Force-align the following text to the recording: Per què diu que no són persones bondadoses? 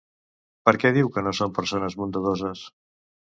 Per 0.69 0.71
què 0.83 0.91
diu 0.95 1.11
que 1.17 1.23
no 1.27 1.33
són 1.41 1.53
persones 1.59 1.97
bondadoses? 2.01 2.65